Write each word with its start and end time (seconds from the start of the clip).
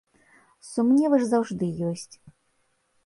Сумневы 0.69 1.19
ж 1.25 1.29
заўжды 1.35 1.65
ёсць. 1.91 2.15